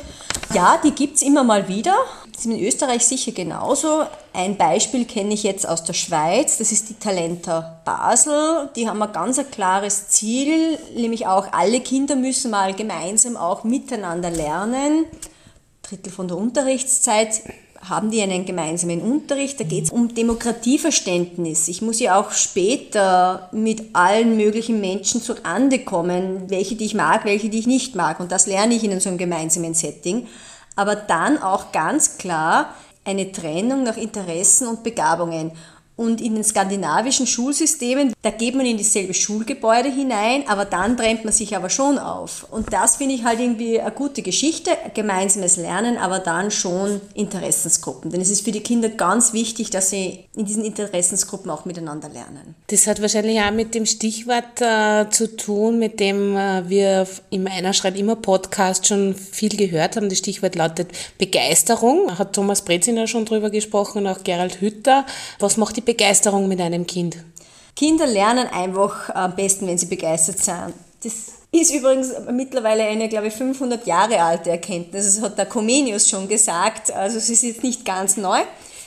Ja, 0.53 0.79
die 0.83 0.91
gibt 0.91 1.17
es 1.17 1.21
immer 1.21 1.43
mal 1.43 1.67
wieder. 1.67 1.95
Das 2.31 2.45
ist 2.45 2.51
in 2.51 2.65
Österreich 2.65 3.05
sicher 3.05 3.33
genauso. 3.33 4.03
Ein 4.33 4.55
Beispiel 4.55 5.03
kenne 5.05 5.33
ich 5.33 5.43
jetzt 5.43 5.67
aus 5.67 5.83
der 5.83 5.93
Schweiz, 5.93 6.57
das 6.57 6.71
ist 6.71 6.89
die 6.89 6.93
Talenta 6.93 7.81
Basel. 7.83 8.69
Die 8.77 8.87
haben 8.87 9.01
ein 9.01 9.11
ganz 9.11 9.37
ein 9.37 9.51
klares 9.51 10.07
Ziel, 10.07 10.79
nämlich 10.95 11.27
auch 11.27 11.51
alle 11.51 11.81
Kinder 11.81 12.15
müssen 12.15 12.51
mal 12.51 12.73
gemeinsam 12.73 13.35
auch 13.35 13.65
miteinander 13.65 14.29
lernen. 14.29 15.05
Drittel 15.81 16.13
von 16.13 16.29
der 16.29 16.37
Unterrichtszeit 16.37 17.41
haben 17.83 18.09
die 18.09 18.21
einen 18.21 18.45
gemeinsamen 18.45 19.01
Unterricht. 19.01 19.59
Da 19.59 19.65
geht 19.65 19.85
es 19.85 19.89
um 19.89 20.13
Demokratieverständnis. 20.13 21.67
Ich 21.67 21.81
muss 21.81 21.99
ja 21.99 22.17
auch 22.17 22.31
später 22.31 23.49
mit 23.51 23.95
allen 23.95 24.37
möglichen 24.37 24.79
Menschen 24.79 25.21
zu 25.21 25.43
Ande 25.43 25.79
kommen, 25.79 26.49
welche 26.49 26.75
die 26.75 26.85
ich 26.85 26.93
mag, 26.93 27.25
welche 27.25 27.49
die 27.49 27.59
ich 27.59 27.67
nicht 27.67 27.95
mag. 27.95 28.21
Und 28.21 28.31
das 28.31 28.47
lerne 28.47 28.75
ich 28.75 28.83
in 28.83 28.97
so 29.01 29.09
einem 29.09 29.17
gemeinsamen 29.17 29.73
Setting. 29.73 30.27
Aber 30.77 30.95
dann 30.95 31.41
auch 31.41 31.73
ganz 31.73 32.17
klar 32.17 32.73
eine 33.03 33.31
Trennung 33.31 33.83
nach 33.83 33.97
Interessen 33.97 34.67
und 34.67 34.83
Begabungen. 34.83 35.51
Und 35.95 36.21
in 36.21 36.35
den 36.35 36.43
skandinavischen 36.43 37.27
Schulsystemen, 37.27 38.13
da 38.21 38.31
geht 38.31 38.55
man 38.55 38.65
in 38.65 38.77
dieselbe 38.77 39.13
Schulgebäude 39.13 39.89
hinein, 39.91 40.43
aber 40.47 40.65
dann 40.65 40.97
trennt 40.97 41.25
man 41.25 41.33
sich 41.33 41.55
aber 41.55 41.69
schon 41.69 41.99
auf. 41.99 42.47
Und 42.49 42.73
das 42.73 42.95
finde 42.95 43.15
ich 43.15 43.23
halt 43.23 43.39
irgendwie 43.39 43.79
eine 43.79 43.91
gute 43.91 44.21
Geschichte, 44.21 44.71
gemeinsames 44.93 45.57
Lernen, 45.57 45.97
aber 45.97 46.19
dann 46.19 46.49
schon 46.49 47.01
Interessensgruppen. 47.13 48.09
Denn 48.09 48.21
es 48.21 48.29
ist 48.29 48.43
für 48.43 48.51
die 48.51 48.61
Kinder 48.61 48.89
ganz 48.89 49.33
wichtig, 49.33 49.69
dass 49.69 49.89
sie 49.91 50.25
in 50.35 50.45
diesen 50.45 50.63
Interessensgruppen 50.63 51.51
auch 51.51 51.65
miteinander 51.65 52.09
lernen. 52.09 52.55
Das 52.67 52.87
hat 52.87 53.01
wahrscheinlich 53.01 53.39
auch 53.41 53.51
mit 53.51 53.75
dem 53.75 53.85
Stichwort 53.85 54.61
äh, 54.61 55.09
zu 55.09 55.35
tun, 55.35 55.77
mit 55.77 55.99
dem 55.99 56.35
äh, 56.35 56.67
wir 56.69 57.07
im 57.29 57.47
Einer 57.47 57.73
schreit 57.73 57.97
immer 57.97 58.15
Podcast 58.15 58.87
schon 58.87 59.13
viel 59.13 59.55
gehört 59.55 59.97
haben. 59.97 60.09
Das 60.09 60.19
Stichwort 60.19 60.55
lautet 60.55 60.89
Begeisterung. 61.17 62.17
Hat 62.17 62.33
Thomas 62.33 62.63
Breziner 62.63 63.07
schon 63.07 63.25
drüber 63.25 63.49
gesprochen, 63.49 64.07
auch 64.07 64.23
Gerald 64.23 64.61
Hütter. 64.61 65.05
Was 65.39 65.57
macht 65.57 65.77
die 65.77 65.81
Begeisterung 65.91 66.47
mit 66.47 66.61
einem 66.61 66.87
Kind? 66.87 67.17
Kinder 67.75 68.07
lernen 68.07 68.47
einfach 68.47 69.09
am 69.09 69.35
besten, 69.35 69.67
wenn 69.67 69.77
sie 69.77 69.87
begeistert 69.87 70.39
sind. 70.39 70.73
Das 71.03 71.13
ist 71.51 71.73
übrigens 71.73 72.13
mittlerweile 72.31 72.83
eine, 72.83 73.09
glaube 73.09 73.27
ich, 73.27 73.33
500 73.33 73.85
Jahre 73.85 74.21
alte 74.21 74.51
Erkenntnis. 74.51 75.15
Das 75.15 75.21
hat 75.21 75.37
der 75.37 75.47
Comenius 75.47 76.09
schon 76.09 76.29
gesagt. 76.29 76.91
Also 76.91 77.17
es 77.17 77.29
ist 77.29 77.43
jetzt 77.43 77.63
nicht 77.63 77.83
ganz 77.83 78.15
neu, 78.15 78.39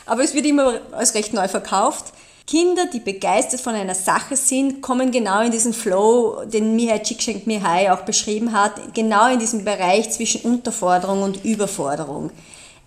aber 0.06 0.24
es 0.24 0.32
wird 0.32 0.46
immer 0.46 0.80
als 0.92 1.14
recht 1.14 1.34
neu 1.34 1.46
verkauft. 1.46 2.14
Kinder, 2.46 2.86
die 2.86 3.00
begeistert 3.00 3.60
von 3.60 3.74
einer 3.74 3.94
Sache 3.94 4.36
sind, 4.36 4.80
kommen 4.80 5.10
genau 5.10 5.42
in 5.42 5.50
diesen 5.50 5.74
Flow, 5.74 6.44
den 6.46 6.74
Mihai 6.74 7.00
Csikszentmihalyi 7.00 7.90
auch 7.90 8.02
beschrieben 8.02 8.52
hat, 8.52 8.94
genau 8.94 9.30
in 9.30 9.38
diesem 9.38 9.64
Bereich 9.64 10.10
zwischen 10.10 10.42
Unterforderung 10.42 11.22
und 11.22 11.44
Überforderung. 11.44 12.30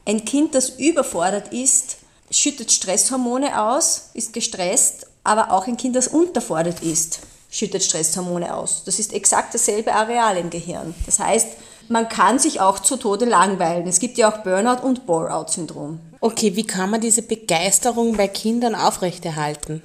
Ein 0.05 0.25
Kind, 0.25 0.55
das 0.55 0.69
überfordert 0.69 1.53
ist, 1.53 1.96
schüttet 2.31 2.71
Stresshormone 2.71 3.61
aus, 3.61 4.09
ist 4.13 4.33
gestresst, 4.33 5.07
aber 5.23 5.51
auch 5.51 5.67
ein 5.67 5.77
Kind, 5.77 5.95
das 5.95 6.07
unterfordert 6.07 6.81
ist, 6.81 7.19
schüttet 7.49 7.83
Stresshormone 7.83 8.53
aus. 8.55 8.83
Das 8.85 8.99
ist 8.99 9.13
exakt 9.13 9.53
dasselbe 9.53 9.93
Areal 9.93 10.37
im 10.37 10.49
Gehirn. 10.49 10.93
Das 11.05 11.19
heißt, 11.19 11.47
man 11.89 12.09
kann 12.09 12.37
sich 12.37 12.59
auch 12.59 12.79
zu 12.79 12.97
Tode 12.97 13.25
langweilen. 13.25 13.87
Es 13.87 13.99
gibt 13.99 14.17
ja 14.17 14.31
auch 14.31 14.43
Burnout 14.43 14.85
und 14.85 15.05
Bore-out-Syndrom. 15.05 15.99
Okay, 16.19 16.55
wie 16.55 16.67
kann 16.67 16.89
man 16.89 17.01
diese 17.01 17.21
Begeisterung 17.21 18.17
bei 18.17 18.27
Kindern 18.27 18.75
aufrechterhalten? 18.75 19.81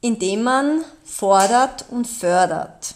Indem 0.00 0.42
man 0.42 0.84
fordert 1.04 1.84
und 1.90 2.06
fördert. 2.06 2.94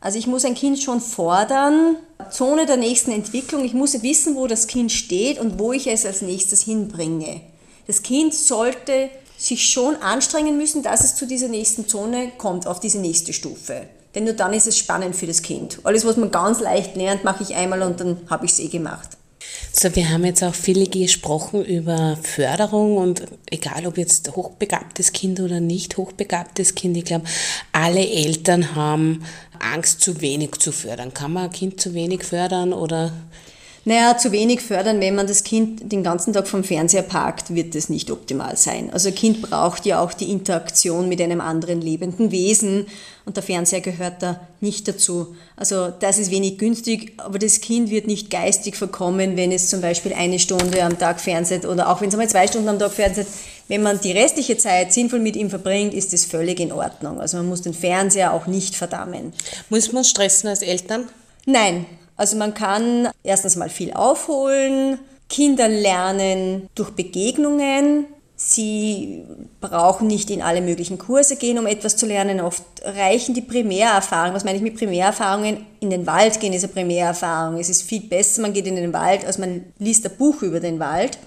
Also 0.00 0.18
ich 0.18 0.28
muss 0.28 0.44
ein 0.44 0.54
Kind 0.54 0.78
schon 0.78 1.00
fordern, 1.00 1.96
Zone 2.30 2.66
der 2.66 2.76
nächsten 2.76 3.10
Entwicklung. 3.10 3.64
Ich 3.64 3.74
muss 3.74 4.02
wissen, 4.02 4.36
wo 4.36 4.46
das 4.46 4.68
Kind 4.68 4.92
steht 4.92 5.40
und 5.40 5.58
wo 5.58 5.72
ich 5.72 5.88
es 5.88 6.06
als 6.06 6.22
nächstes 6.22 6.62
hinbringe. 6.62 7.40
Das 7.88 8.02
Kind 8.02 8.34
sollte 8.34 9.08
sich 9.38 9.66
schon 9.66 9.96
anstrengen 9.96 10.58
müssen, 10.58 10.82
dass 10.82 11.02
es 11.02 11.16
zu 11.16 11.26
dieser 11.26 11.48
nächsten 11.48 11.88
Zone 11.88 12.32
kommt, 12.36 12.66
auf 12.66 12.80
diese 12.80 12.98
nächste 12.98 13.32
Stufe. 13.32 13.88
Denn 14.14 14.24
nur 14.24 14.34
dann 14.34 14.52
ist 14.52 14.66
es 14.66 14.76
spannend 14.76 15.16
für 15.16 15.26
das 15.26 15.40
Kind. 15.40 15.78
Alles, 15.84 16.04
was 16.04 16.18
man 16.18 16.30
ganz 16.30 16.60
leicht 16.60 16.96
lernt, 16.96 17.24
mache 17.24 17.42
ich 17.42 17.54
einmal 17.54 17.80
und 17.80 17.98
dann 17.98 18.18
habe 18.28 18.44
ich 18.44 18.52
es 18.52 18.58
eh 18.58 18.68
gemacht. 18.68 19.08
So, 19.72 19.96
wir 19.96 20.10
haben 20.10 20.26
jetzt 20.26 20.44
auch 20.44 20.54
viele 20.54 20.86
gesprochen 20.86 21.64
über 21.64 22.18
Förderung 22.22 22.98
und 22.98 23.22
egal 23.50 23.86
ob 23.86 23.96
jetzt 23.96 24.36
hochbegabtes 24.36 25.12
Kind 25.12 25.40
oder 25.40 25.60
nicht 25.60 25.96
hochbegabtes 25.96 26.74
Kind, 26.74 26.94
ich 26.98 27.06
glaube, 27.06 27.24
alle 27.72 28.06
Eltern 28.06 28.74
haben 28.74 29.24
Angst, 29.60 30.02
zu 30.02 30.20
wenig 30.20 30.58
zu 30.58 30.72
fördern. 30.72 31.14
Kann 31.14 31.32
man 31.32 31.44
ein 31.44 31.52
Kind 31.52 31.80
zu 31.80 31.94
wenig 31.94 32.22
fördern 32.24 32.74
oder 32.74 33.12
naja, 33.88 34.18
zu 34.18 34.32
wenig 34.32 34.60
fördern, 34.60 35.00
wenn 35.00 35.14
man 35.14 35.26
das 35.26 35.44
Kind 35.44 35.90
den 35.90 36.02
ganzen 36.02 36.34
Tag 36.34 36.46
vom 36.46 36.62
Fernseher 36.62 37.00
parkt, 37.00 37.54
wird 37.54 37.74
das 37.74 37.88
nicht 37.88 38.10
optimal 38.10 38.54
sein. 38.58 38.90
Also 38.92 39.08
ein 39.08 39.14
Kind 39.14 39.40
braucht 39.40 39.86
ja 39.86 40.02
auch 40.02 40.12
die 40.12 40.30
Interaktion 40.30 41.08
mit 41.08 41.22
einem 41.22 41.40
anderen 41.40 41.80
lebenden 41.80 42.30
Wesen 42.30 42.86
und 43.24 43.36
der 43.36 43.42
Fernseher 43.42 43.80
gehört 43.80 44.22
da 44.22 44.40
nicht 44.60 44.88
dazu. 44.88 45.34
Also 45.56 45.88
das 45.88 46.18
ist 46.18 46.30
wenig 46.30 46.58
günstig, 46.58 47.14
aber 47.16 47.38
das 47.38 47.62
Kind 47.62 47.88
wird 47.88 48.06
nicht 48.06 48.28
geistig 48.28 48.76
verkommen, 48.76 49.38
wenn 49.38 49.52
es 49.52 49.70
zum 49.70 49.80
Beispiel 49.80 50.12
eine 50.12 50.38
Stunde 50.38 50.84
am 50.84 50.98
Tag 50.98 51.18
fernseht 51.18 51.64
oder 51.64 51.88
auch 51.88 52.02
wenn 52.02 52.08
es 52.08 52.14
einmal 52.14 52.28
zwei 52.28 52.46
Stunden 52.46 52.68
am 52.68 52.78
Tag 52.78 52.92
fernseht. 52.92 53.26
Wenn 53.68 53.82
man 53.82 53.98
die 53.98 54.12
restliche 54.12 54.58
Zeit 54.58 54.92
sinnvoll 54.92 55.20
mit 55.20 55.34
ihm 55.34 55.48
verbringt, 55.48 55.94
ist 55.94 56.12
das 56.12 56.26
völlig 56.26 56.60
in 56.60 56.72
Ordnung. 56.72 57.22
Also 57.22 57.38
man 57.38 57.48
muss 57.48 57.62
den 57.62 57.72
Fernseher 57.72 58.34
auch 58.34 58.46
nicht 58.46 58.76
verdammen. 58.76 59.32
Muss 59.70 59.92
man 59.92 60.04
stressen 60.04 60.50
als 60.50 60.60
Eltern? 60.60 61.08
Nein, 61.46 61.86
also 62.18 62.36
man 62.36 62.52
kann 62.52 63.08
erstens 63.22 63.56
mal 63.56 63.70
viel 63.70 63.94
aufholen, 63.94 64.98
Kinder 65.28 65.68
lernen 65.68 66.68
durch 66.74 66.90
Begegnungen. 66.90 68.06
Sie 68.34 69.24
brauchen 69.60 70.06
nicht 70.06 70.30
in 70.30 70.42
alle 70.42 70.60
möglichen 70.60 70.98
Kurse 70.98 71.36
gehen, 71.36 71.58
um 71.58 71.66
etwas 71.66 71.96
zu 71.96 72.06
lernen. 72.06 72.40
Oft 72.40 72.62
reichen 72.82 73.34
die 73.34 73.40
Primärerfahrungen. 73.40 74.34
Was 74.34 74.44
meine 74.44 74.56
ich 74.56 74.62
mit 74.62 74.76
Primärerfahrungen? 74.76 75.66
In 75.80 75.90
den 75.90 76.06
Wald 76.06 76.40
gehen 76.40 76.52
ist 76.52 76.64
eine 76.64 76.72
Primärerfahrung. 76.72 77.58
Es 77.58 77.68
ist 77.68 77.82
viel 77.82 78.02
besser, 78.02 78.42
man 78.42 78.52
geht 78.52 78.66
in 78.66 78.76
den 78.76 78.92
Wald, 78.92 79.24
als 79.24 79.38
man 79.38 79.64
liest 79.78 80.06
ein 80.06 80.16
Buch 80.16 80.42
über 80.42 80.60
den 80.60 80.78
Wald. 80.78 81.18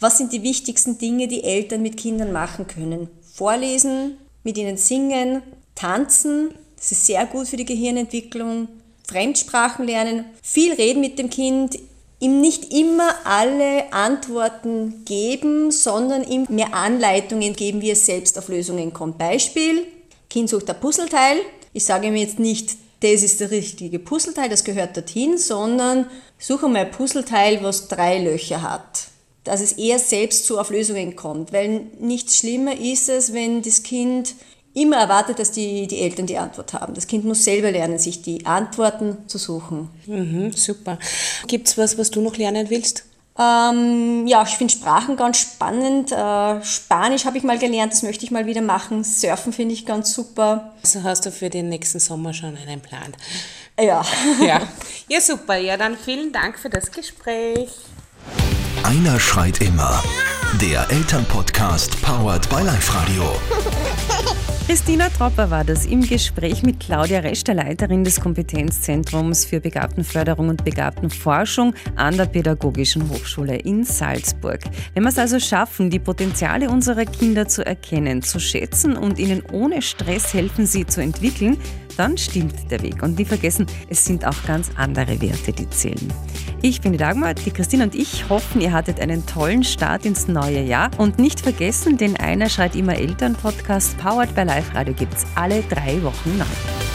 Was 0.00 0.18
sind 0.18 0.32
die 0.32 0.42
wichtigsten 0.42 0.98
Dinge, 0.98 1.28
die 1.28 1.44
Eltern 1.44 1.82
mit 1.82 1.96
Kindern 1.96 2.32
machen 2.32 2.66
können? 2.66 3.08
Vorlesen, 3.34 4.18
mit 4.44 4.58
ihnen 4.58 4.76
singen, 4.76 5.42
tanzen. 5.74 6.50
Das 6.76 6.92
ist 6.92 7.06
sehr 7.06 7.26
gut 7.26 7.48
für 7.48 7.56
die 7.56 7.64
Gehirnentwicklung. 7.64 8.68
Fremdsprachen 9.06 9.86
lernen, 9.86 10.24
viel 10.42 10.72
reden 10.72 11.00
mit 11.00 11.18
dem 11.18 11.30
Kind, 11.30 11.78
ihm 12.18 12.40
nicht 12.40 12.72
immer 12.72 13.14
alle 13.24 13.92
Antworten 13.92 15.04
geben, 15.04 15.70
sondern 15.70 16.24
ihm 16.24 16.46
mehr 16.48 16.74
Anleitungen 16.74 17.54
geben, 17.54 17.82
wie 17.82 17.90
er 17.90 17.96
selbst 17.96 18.38
auf 18.38 18.48
Lösungen 18.48 18.92
kommt. 18.92 19.18
Beispiel, 19.18 19.86
Kind 20.30 20.48
sucht 20.48 20.68
ein 20.70 20.80
Puzzleteil. 20.80 21.38
Ich 21.72 21.84
sage 21.84 22.08
ihm 22.08 22.16
jetzt 22.16 22.38
nicht, 22.38 22.76
das 23.00 23.22
ist 23.22 23.40
der 23.40 23.50
richtige 23.50 23.98
Puzzleteil, 23.98 24.48
das 24.48 24.64
gehört 24.64 24.96
dorthin, 24.96 25.36
sondern 25.36 26.06
suche 26.38 26.68
mal 26.68 26.86
ein 26.86 26.90
Puzzleteil, 26.90 27.62
was 27.62 27.88
drei 27.88 28.18
Löcher 28.22 28.62
hat. 28.62 29.08
Dass 29.44 29.60
es 29.60 29.72
eher 29.72 29.98
selbst 29.98 30.46
so 30.46 30.58
auf 30.58 30.70
Lösungen 30.70 31.14
kommt, 31.14 31.52
weil 31.52 31.86
nichts 32.00 32.38
schlimmer 32.38 32.76
ist 32.76 33.08
es, 33.08 33.32
wenn 33.32 33.62
das 33.62 33.82
Kind 33.82 34.34
immer 34.76 34.96
erwartet, 34.96 35.38
dass 35.38 35.50
die, 35.52 35.86
die 35.86 36.00
Eltern 36.00 36.26
die 36.26 36.36
Antwort 36.36 36.74
haben. 36.74 36.94
Das 36.94 37.06
Kind 37.06 37.24
muss 37.24 37.44
selber 37.44 37.70
lernen, 37.70 37.98
sich 37.98 38.22
die 38.22 38.44
Antworten 38.44 39.16
zu 39.26 39.38
suchen. 39.38 39.88
Mhm, 40.06 40.52
super. 40.52 40.98
Gibt 41.46 41.68
es 41.68 41.78
was, 41.78 41.96
was 41.98 42.10
du 42.10 42.20
noch 42.20 42.36
lernen 42.36 42.68
willst? 42.68 43.04
Ähm, 43.38 44.26
ja, 44.26 44.42
ich 44.42 44.56
finde 44.56 44.72
Sprachen 44.72 45.16
ganz 45.16 45.38
spannend. 45.38 46.12
Äh, 46.12 46.62
Spanisch 46.64 47.24
habe 47.24 47.38
ich 47.38 47.44
mal 47.44 47.58
gelernt, 47.58 47.92
das 47.92 48.02
möchte 48.02 48.24
ich 48.24 48.30
mal 48.30 48.46
wieder 48.46 48.62
machen. 48.62 49.02
Surfen 49.02 49.52
finde 49.52 49.74
ich 49.74 49.84
ganz 49.84 50.12
super. 50.12 50.72
Also 50.82 51.02
hast 51.02 51.26
du 51.26 51.30
für 51.30 51.50
den 51.50 51.68
nächsten 51.68 51.98
Sommer 51.98 52.32
schon 52.32 52.56
einen 52.56 52.80
Plan? 52.80 53.14
Ja. 53.78 54.04
ja. 54.40 54.60
Ja, 55.08 55.20
super. 55.20 55.56
Ja, 55.56 55.76
dann 55.76 55.96
vielen 55.96 56.32
Dank 56.32 56.58
für 56.58 56.68
das 56.68 56.90
Gespräch. 56.90 57.70
Einer 58.82 59.20
schreit 59.20 59.60
immer. 59.60 60.02
Der 60.54 60.90
Elternpodcast 60.90 62.00
powered 62.00 62.48
by 62.48 62.62
Live 62.62 62.94
Radio. 62.94 63.24
Christina 64.66 65.10
Tropper 65.10 65.50
war 65.50 65.64
das 65.64 65.84
im 65.84 66.00
Gespräch 66.00 66.62
mit 66.62 66.80
Claudia 66.80 67.18
Resch, 67.18 67.44
der 67.44 67.56
Leiterin 67.56 68.04
des 68.04 68.20
Kompetenzzentrums 68.20 69.44
für 69.44 69.60
Begabtenförderung 69.60 70.48
und 70.48 70.64
Begabtenforschung 70.64 71.74
an 71.96 72.16
der 72.16 72.24
Pädagogischen 72.24 73.10
Hochschule 73.10 73.56
in 73.56 73.84
Salzburg. 73.84 74.60
Wenn 74.94 75.02
wir 75.02 75.10
es 75.10 75.18
also 75.18 75.38
schaffen, 75.38 75.90
die 75.90 75.98
Potenziale 75.98 76.70
unserer 76.70 77.04
Kinder 77.04 77.46
zu 77.46 77.66
erkennen, 77.66 78.22
zu 78.22 78.40
schätzen 78.40 78.96
und 78.96 79.18
ihnen 79.18 79.42
ohne 79.52 79.82
Stress 79.82 80.32
helfen, 80.32 80.64
sie 80.64 80.86
zu 80.86 81.02
entwickeln, 81.02 81.58
dann 81.98 82.16
stimmt 82.16 82.70
der 82.70 82.82
Weg. 82.82 83.02
Und 83.02 83.18
nie 83.18 83.26
vergessen, 83.26 83.66
es 83.90 84.04
sind 84.04 84.24
auch 84.24 84.46
ganz 84.46 84.70
andere 84.76 85.20
Werte, 85.20 85.52
die 85.52 85.68
zählen. 85.68 86.12
Ich 86.62 86.80
bin 86.80 86.92
die 86.92 86.98
Dagmar, 86.98 87.34
die 87.34 87.50
Christine 87.50 87.84
und 87.84 87.94
ich 87.94 88.28
hoffen, 88.28 88.60
ihr 88.60 88.72
hattet 88.72 88.98
einen 88.98 89.26
tollen 89.26 89.62
Start 89.62 90.06
ins 90.06 90.26
neue 90.26 90.62
Jahr. 90.62 90.90
Und 90.98 91.18
nicht 91.18 91.40
vergessen, 91.40 91.96
den 91.96 92.16
Einer 92.16 92.48
schreit 92.48 92.74
immer 92.74 92.96
Eltern 92.96 93.34
Podcast 93.34 93.96
Powered 93.98 94.34
by 94.34 94.42
Live 94.42 94.74
Radio 94.74 94.94
gibt 94.94 95.14
es 95.14 95.26
alle 95.34 95.62
drei 95.62 96.02
Wochen 96.02 96.38
neu. 96.38 96.85